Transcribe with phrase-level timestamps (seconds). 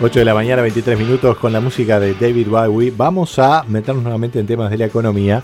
[0.00, 2.92] 8 de la mañana, 23 minutos con la música de David Bowie.
[2.96, 5.42] Vamos a meternos nuevamente en temas de la economía.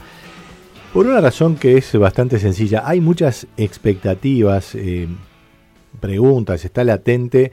[0.93, 2.85] Por una razón que es bastante sencilla.
[2.87, 5.09] Hay muchas expectativas, eh,
[5.99, 7.51] preguntas, está latente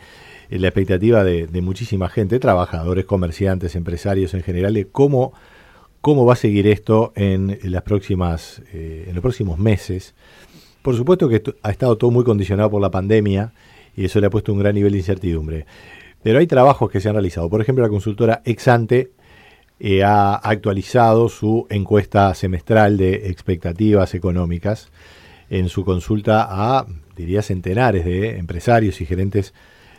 [0.51, 5.33] eh, la expectativa de, muchísima gente, trabajadores, comerciantes, empresarios en general, de cómo,
[6.01, 10.13] cómo va a seguir esto en, las próximas, eh, en los próximos meses.
[10.83, 13.53] Por supuesto que ha estado todo muy condicionado por la pandemia
[13.97, 15.65] y eso le ha puesto un gran nivel de incertidumbre.
[16.23, 17.49] Pero hay trabajos que se han realizado.
[17.49, 19.11] Por ejemplo, la consultora Exante
[19.79, 24.91] eh, ha actualizado su encuesta semestral de expectativas económicas
[25.49, 26.85] en su consulta a,
[27.15, 29.53] diría, centenares de empresarios y gerentes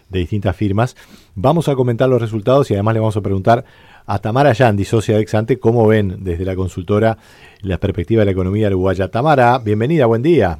[0.08, 0.96] de distintas firmas.
[1.34, 3.64] Vamos a comentar los resultados y además le vamos a preguntar
[4.07, 7.18] a Tamara Yandi, socia de Exante, cómo ven desde la consultora
[7.60, 9.09] la perspectiva de la economía uruguaya.
[9.09, 10.59] Tamara, bienvenida, buen día.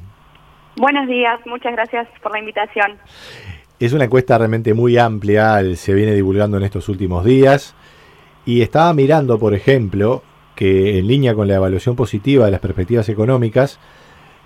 [0.75, 2.97] Buenos días, muchas gracias por la invitación.
[3.83, 7.75] Es una encuesta realmente muy amplia, se viene divulgando en estos últimos días.
[8.45, 10.23] Y estaba mirando, por ejemplo,
[10.55, 13.79] que en línea con la evaluación positiva de las perspectivas económicas,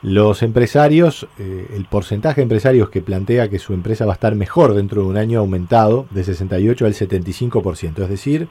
[0.02, 4.34] los empresarios, eh, el porcentaje de empresarios que plantea que su empresa va a estar
[4.34, 8.48] mejor dentro de un año ha aumentado de 68 al 75%, es decir,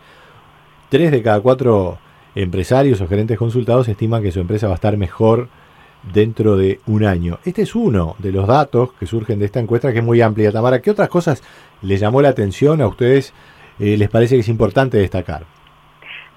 [0.90, 1.98] 3 de cada 4
[2.36, 5.48] empresarios o gerentes consultados estiman que su empresa va a estar mejor
[6.12, 7.38] dentro de un año.
[7.44, 10.52] Este es uno de los datos que surgen de esta encuesta que es muy amplia.
[10.52, 11.42] Tamara, ¿qué otras cosas
[11.82, 13.34] les llamó la atención a ustedes?
[13.78, 15.44] Eh, ¿Les parece que es importante destacar?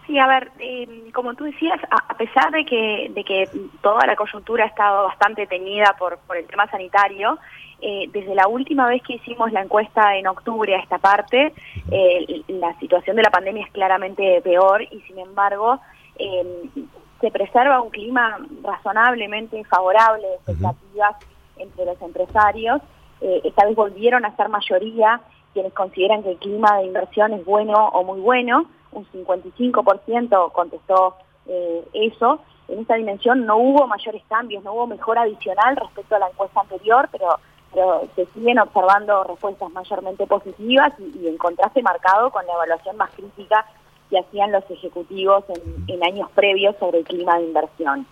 [0.05, 3.47] Sí, a ver, em, como tú decías, a, pesar de que, de que
[3.81, 7.37] toda la coyuntura ha estado bastante teñida por, por el tema sanitario,
[7.81, 11.53] eh, desde la última vez que hicimos la encuesta en octubre a esta parte,
[11.91, 15.79] eh, la situación de la pandemia es claramente peor y sin embargo
[16.17, 16.87] em,
[17.19, 21.15] se preserva un clima razonablemente favorable de expectativas
[21.57, 22.81] entre los empresarios.
[23.21, 25.21] Eh, esta vez volvieron a ser mayoría
[25.53, 28.65] quienes consideran que el clima de inversión es bueno o muy bueno.
[28.91, 31.15] Un 55% contestó
[31.47, 32.39] eh, eso.
[32.67, 36.61] En esta dimensión no hubo mayores cambios, no hubo mejor adicional respecto a la encuesta
[36.61, 37.39] anterior, pero,
[37.73, 42.95] pero se siguen observando respuestas mayormente positivas y, y en contraste marcado con la evaluación
[42.95, 43.65] más crítica
[44.09, 45.43] que hacían los ejecutivos
[45.87, 48.05] en, años previos sobre el clima de inversión.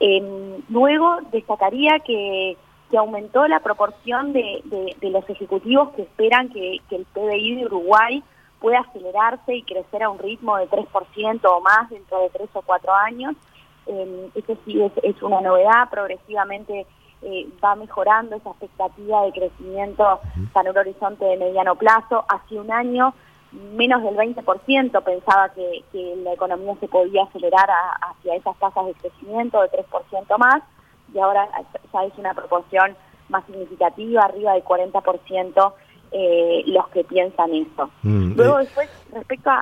[0.00, 2.56] Em, luego destacaría que,
[2.96, 4.62] aumentó la proporción de,
[5.02, 8.22] los ejecutivos que esperan que, el PBI de Uruguay
[8.60, 12.62] pueda acelerarse y crecer a un ritmo de 3% o más dentro de 3 o
[12.62, 13.36] 4 años.
[13.86, 16.86] Eh, eso sí es, una novedad, progresivamente
[17.22, 20.20] eh, va mejorando esa expectativa de crecimiento
[20.52, 22.24] para un horizonte de mediano plazo.
[22.28, 23.14] Hace un año
[23.52, 25.84] menos del 20% pensaba que,
[26.22, 27.68] la economía se podía acelerar
[28.02, 30.62] hacia esas tasas de crecimiento de 3% más
[31.14, 31.48] y ahora
[31.92, 32.94] ya es una proporción
[33.28, 35.72] más significativa, arriba del 40%
[36.10, 37.90] eh, los que piensan eso.
[38.02, 38.64] Mm, Luego eh.
[38.64, 39.60] después, respecto a,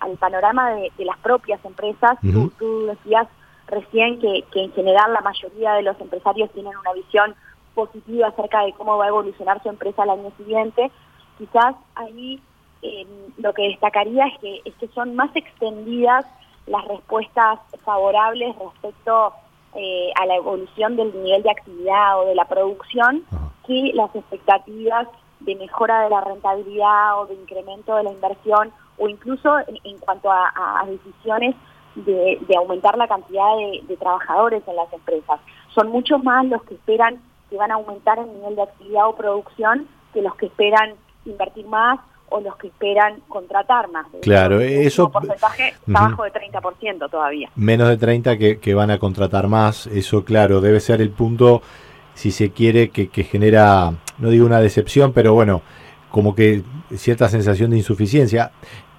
[0.00, 2.18] al panorama de, las propias empresas,
[2.58, 3.28] tú, decías
[3.66, 7.34] recién que, que en general la mayoría de los empresarios tienen una visión
[7.74, 10.90] positiva acerca de cómo va a evolucionar su empresa el año siguiente.
[11.38, 12.42] Quizás ahí
[12.82, 13.06] eh,
[13.38, 16.24] lo que destacaría es que, es que son más extendidas
[16.66, 19.32] las respuestas favorables respecto
[19.74, 23.24] eh, a la evolución del nivel de actividad o de la producción
[23.66, 25.08] que las expectativas
[25.40, 30.30] de mejora de la rentabilidad o de incremento de la inversión o incluso en, cuanto
[30.30, 31.54] a, decisiones
[31.94, 35.40] de, aumentar la cantidad de, de, trabajadores en las empresas.
[35.74, 39.16] Son muchos más los que esperan que van a aumentar el nivel de actividad o
[39.16, 42.00] producción que los que esperan invertir más
[42.30, 44.06] o los que esperan contratar más.
[44.22, 45.06] Claro, eso...
[45.06, 47.50] Un porcentaje abajo de 30% todavía.
[47.56, 51.62] Menos de 30 que, que, van a contratar más, eso claro, debe ser el punto,
[52.14, 55.62] si se quiere, que, que genera, no digo una decepción, pero bueno,
[56.10, 56.62] como que
[56.94, 58.52] cierta sensación de insuficiencia.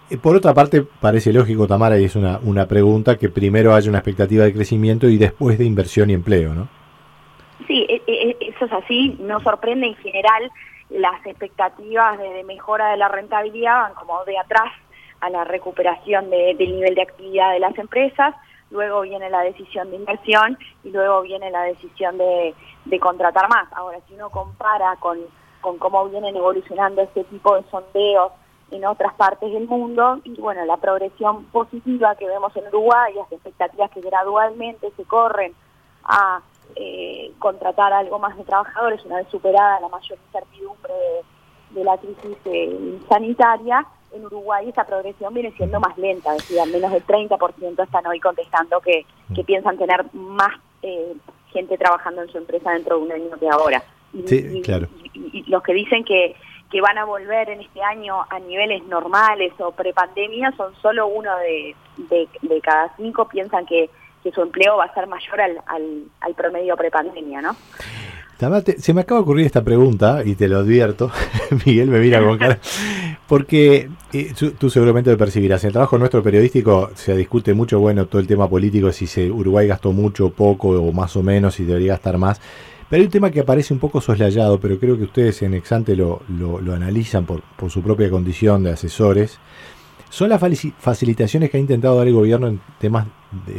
[0.10, 3.90] Eh, por otra parte, parece lógico, Tamara, y es una, una pregunta, que primero haya
[3.90, 6.68] una expectativa de crecimiento y después de inversión y empleo, ¿no?
[7.68, 10.50] Sí, e, e, eso es así, no sorprende en general
[10.90, 14.72] las expectativas de, mejora de la rentabilidad van como de atrás
[15.22, 18.36] a la recuperación del nivel de actividad de las empresas,
[18.72, 22.56] luego viene la decisión de inversión y luego viene la decisión de,
[23.00, 23.68] contratar más.
[23.74, 25.20] Ahora, si uno compara con,
[25.62, 28.32] con cómo vienen evolucionando este tipo de sondeos
[28.72, 33.32] en otras partes del mundo, y bueno, la progresión positiva que vemos en Uruguay, las
[33.32, 35.54] expectativas que gradualmente se corren
[36.04, 36.42] a
[36.76, 40.94] eh, contratar algo más de trabajadores una vez superada la mayor incertidumbre
[41.72, 46.60] de, la crisis eh, sanitaria, en Uruguay esa progresión viene siendo más lenta, es decir,
[46.60, 49.06] al menos del 30% están hoy contestando que,
[49.36, 51.14] que piensan tener más eh,
[51.52, 53.84] gente trabajando en su empresa dentro de un año que ahora.
[54.14, 54.88] Y, sí, claro.
[55.14, 56.36] y, los que dicen que,
[56.72, 61.36] que van a volver en este año a niveles normales o prepandemia son solo uno
[61.38, 61.76] de,
[62.42, 63.90] de, cada cinco piensan que,
[64.24, 67.56] que, su empleo va a ser mayor al, al, al promedio prepandemia, ¿no?
[68.78, 71.12] se me acaba de ocurrir esta pregunta, y te lo advierto,
[71.66, 72.58] Miguel me mira con cara,
[73.28, 78.06] porque eh, tú seguramente lo percibirás, en el trabajo nuestro periodístico se discute mucho, bueno,
[78.06, 81.66] todo el tema político, si se, Uruguay gastó mucho, poco o más o menos, si
[81.66, 82.40] debería gastar más,
[82.90, 85.96] pero hay un tema que aparece un poco soslayado, pero creo que ustedes en Exante
[85.96, 89.38] lo, lo, analizan por, por su propia condición de asesores,
[90.10, 90.42] son las
[90.80, 93.06] facilitaciones que ha intentado dar el gobierno en temas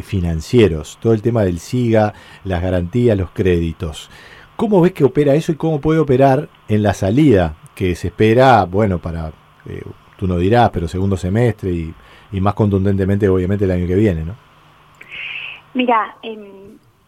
[0.03, 2.13] financieros, todo el tema del SIGA,
[2.45, 4.11] las garantías, los créditos.
[4.57, 8.65] ¿Cómo ves que opera eso y cómo puede operar en la salida que se espera,
[8.65, 9.29] bueno, para,
[9.67, 9.83] eh,
[10.19, 11.95] tú no dirás, pero segundo semestre y,
[12.41, 14.35] más contundentemente obviamente el año que viene, ¿no?
[15.75, 16.15] Mira,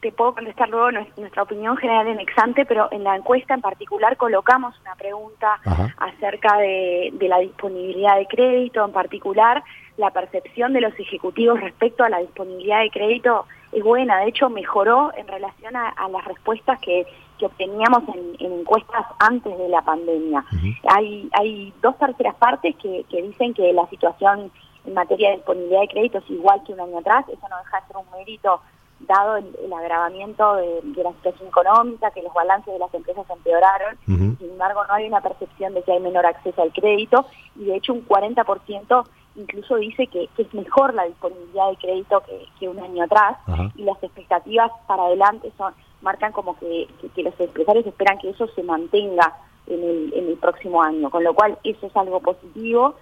[0.00, 4.16] te puedo contestar luego nuestra opinión general en Exante, pero en la encuesta en particular
[4.16, 5.60] colocamos una pregunta
[5.96, 9.62] acerca de, la disponibilidad de crédito, en particular
[9.96, 14.50] la percepción de los ejecutivos respecto a la disponibilidad de crédito es buena, de hecho
[14.50, 17.06] mejoró en relación a las respuestas que
[17.42, 20.44] que obteníamos en, encuestas antes de la pandemia.
[20.88, 24.52] hay, hay dos terceras partes que, dicen que la situación
[24.84, 27.80] en materia de disponibilidad de crédito es igual que un año atrás, eso no deja
[27.80, 28.60] de ser un mérito
[29.00, 34.38] dado el, agravamiento de, la situación económica, que los balances de las empresas empeoraron, sin
[34.40, 37.26] embargo no hay una percepción de que hay menor acceso al crédito.
[37.56, 39.04] Y de hecho un 40%
[39.36, 42.22] incluso dice que, es mejor la disponibilidad de crédito
[42.58, 43.38] que, un año atrás
[43.76, 48.62] y las expectativas para adelante son marcan como que, los empresarios esperan que eso se
[48.62, 49.36] mantenga
[49.66, 52.94] en el, en el próximo año, con lo cual eso es algo positivo.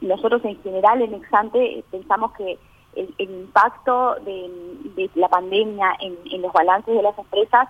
[0.00, 2.58] nosotros en general en Exante pensamos que
[2.94, 7.68] el, impacto de, la pandemia en, los balances de las empresas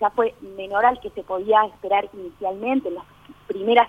[0.00, 3.04] ya fue menor al que se podía esperar inicialmente en las
[3.46, 3.88] primeras,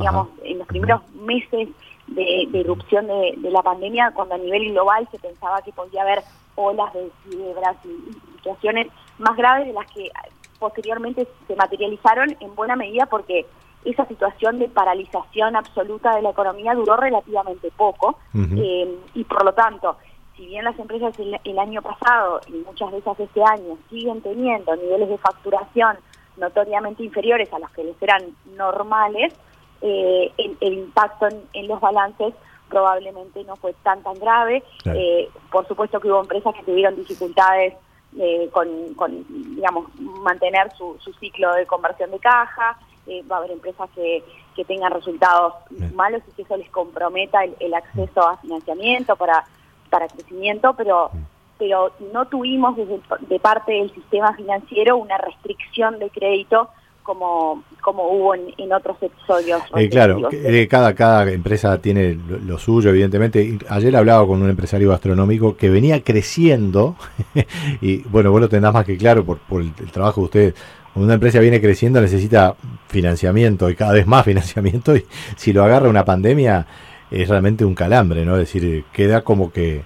[0.00, 1.68] digamos, en los primeros meses
[2.06, 6.22] de, de irrupción de, la pandemia, cuando a nivel global se pensaba que podía haber
[6.56, 8.86] olas de quiebras y, situaciones
[9.18, 10.10] más graves de las que
[10.58, 13.44] posteriormente se materializaron en buena medida porque
[13.84, 19.52] esa situación de paralización absoluta de la economía duró relativamente poco eh, y por lo
[19.52, 19.98] tanto,
[20.36, 25.10] si bien las empresas el, año pasado y muchas veces este año siguen teniendo niveles
[25.10, 25.98] de facturación
[26.38, 28.22] notoriamente inferiores a los que les eran
[28.56, 29.34] normales,
[29.82, 32.34] eh, el, impacto en, los balances
[32.68, 34.62] probablemente no fue tan tan grave.
[34.84, 37.74] Eh, por supuesto que hubo empresas que tuvieron dificultades
[38.18, 39.24] eh, con,
[39.54, 42.78] digamos, mantener su, ciclo de conversión de caja.
[43.06, 44.22] Eh, va a haber empresas que,
[44.54, 45.54] que tengan resultados
[45.94, 49.44] malos y que eso les comprometa el, acceso a financiamiento para,
[49.88, 51.10] para crecimiento, pero
[51.58, 52.98] pero no tuvimos desde,
[53.28, 56.70] de parte del sistema financiero una restricción de crédito
[57.02, 59.62] como, como hubo en, otros episodios.
[59.76, 63.58] Eh, claro, eh, cada, cada empresa tiene lo, suyo, evidentemente.
[63.68, 66.96] Ayer hablaba con un empresario gastronómico que venía creciendo,
[67.80, 70.54] y bueno, vos lo tendrás más que claro por, por el, trabajo de ustedes.
[70.92, 72.54] Cuando una empresa viene creciendo necesita
[72.88, 75.04] financiamiento y cada vez más financiamiento, y
[75.36, 76.66] si lo agarra una pandemia
[77.10, 78.34] es realmente un calambre, ¿no?
[78.34, 79.82] Es decir, queda como que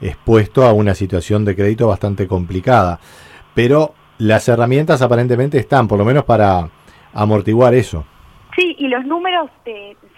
[0.00, 3.00] expuesto a una situación de crédito bastante complicada.
[3.54, 6.68] Pero las herramientas aparentemente están, por lo menos para
[7.14, 8.04] amortiguar eso.
[8.56, 9.50] Sí, y los números,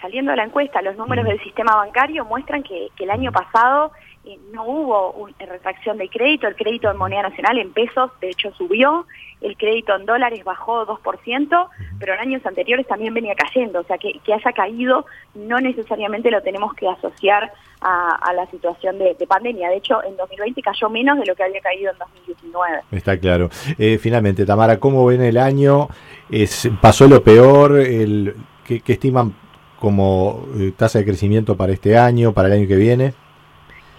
[0.01, 3.91] saliendo de la encuesta, los números del sistema bancario muestran que, el año pasado
[4.23, 8.29] eh, no hubo una retracción de crédito, el crédito en moneda nacional en pesos de
[8.29, 9.07] hecho subió,
[9.41, 13.97] el crédito en dólares bajó 2%, pero en años anteriores también venía cayendo, o sea
[13.97, 17.51] que, que haya caído no necesariamente lo tenemos que asociar
[17.81, 21.59] a, la situación de, pandemia, de hecho en 2020 cayó menos de lo que había
[21.61, 22.81] caído en 2019.
[22.91, 23.49] Está claro.
[23.79, 25.87] Eh, finalmente, Tamara, ¿cómo ven el año?
[26.29, 27.79] Es, ¿Pasó lo peor?
[27.79, 28.35] El,
[28.65, 29.33] ¿qué, ¿Qué estiman
[29.79, 33.13] como eh, tasa de crecimiento para este año, para el año que viene?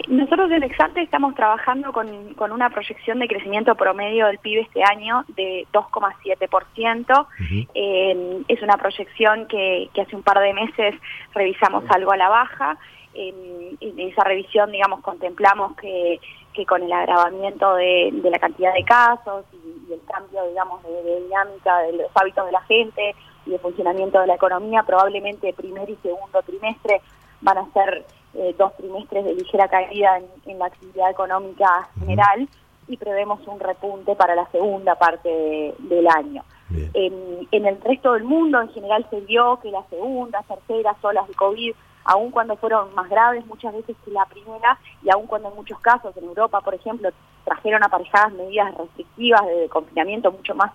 [0.07, 2.09] Nosotros en Exante estamos trabajando con,
[2.51, 7.27] una proyección de crecimiento promedio del PIB este año de 2,7%.
[7.73, 10.95] Eh, es una proyección que, hace un par de meses
[11.33, 12.77] revisamos algo a la baja.
[13.13, 16.19] en esa revisión, digamos, contemplamos que,
[16.67, 21.93] con el agravamiento de, la cantidad de casos y, el cambio, digamos, de, dinámica de
[21.93, 26.41] los hábitos de la gente y de funcionamiento de la economía, probablemente primer y segundo
[26.41, 27.01] trimestre
[27.41, 28.05] van a ser
[28.35, 32.47] eh, dos trimestres de ligera caída en, la actividad económica general
[32.87, 36.43] y prevemos un repunte para la segunda parte del año.
[36.93, 41.33] En, el resto del mundo en general se vio que las segundas, terceras olas de
[41.35, 41.73] COVID,
[42.05, 45.79] aun cuando fueron más graves muchas veces que la primera y aun cuando en muchos
[45.79, 47.09] casos en Europa, por ejemplo,
[47.45, 50.71] trajeron aparejadas medidas restrictivas de confinamiento mucho más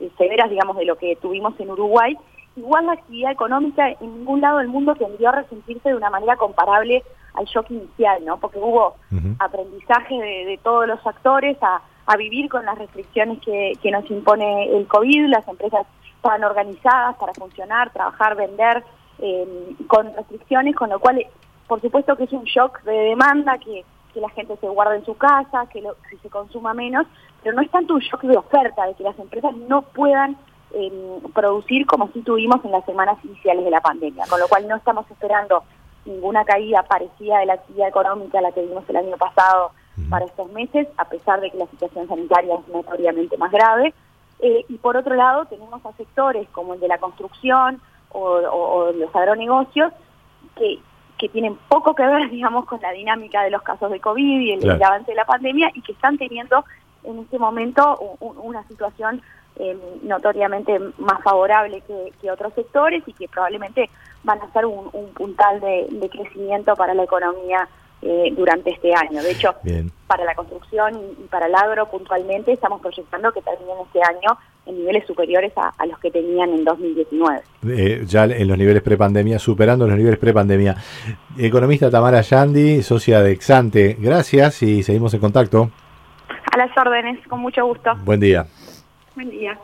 [0.00, 2.16] eh, severas, digamos, de lo que tuvimos en Uruguay,
[2.56, 6.36] igual la actividad económica en ningún lado del mundo tendió a resentirse de una manera
[6.36, 7.02] comparable
[7.34, 8.36] al shock inicial, ¿no?
[8.38, 8.96] Porque hubo
[9.38, 11.80] aprendizaje de, todos los actores a,
[12.18, 17.90] vivir con las restricciones que, nos impone el COVID, las empresas estaban organizadas para funcionar,
[17.90, 18.84] trabajar, vender
[19.18, 21.24] eh, con restricciones, con lo cual,
[21.66, 25.16] por supuesto que es un shock de demanda, que, la gente se guarde en su
[25.16, 27.06] casa, que, lo, que se consuma menos,
[27.42, 30.36] pero no es tanto un shock de oferta, de que las empresas no puedan
[31.34, 34.76] producir como si tuvimos en las semanas iniciales de la pandemia, con lo cual no
[34.76, 35.64] estamos esperando
[36.04, 39.72] ninguna caída parecida de la actividad económica a la que vimos el año pasado
[40.08, 43.92] para estos meses, a pesar de que la situación sanitaria es notoriamente más grave.
[44.40, 49.14] Eh, y por otro lado, tenemos a sectores como el de la construcción o, los
[49.14, 49.92] agronegocios
[50.56, 50.78] que,
[51.18, 54.52] que tienen poco que ver, digamos, con la dinámica de los casos de COVID y
[54.52, 56.64] el, avance de la pandemia y que están teniendo
[57.04, 59.22] en este momento una situación
[59.64, 61.84] eh, notoriamente más favorable
[62.20, 63.88] que, otros sectores y que probablemente
[64.24, 67.68] van a ser un, puntal de, crecimiento para la economía
[68.00, 69.22] eh, durante este año.
[69.22, 69.54] De hecho,
[70.08, 74.78] para la construcción y, para el agro puntualmente estamos proyectando que terminen este año en
[74.78, 77.42] niveles superiores a, los que tenían en 2019.
[77.68, 80.74] Eh, ya en los niveles prepandemia, superando los niveles prepandemia.
[81.38, 85.70] Economista Tamara Yandi, socia de Exante, gracias y seguimos en contacto.
[86.52, 87.92] A las órdenes, con mucho gusto.
[88.04, 88.46] Buen día.
[89.14, 89.58] Buen día.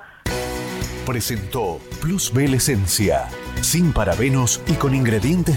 [1.07, 3.29] Presentó Plus Bel Esencia,
[3.63, 5.57] sin parabenos y con ingredientes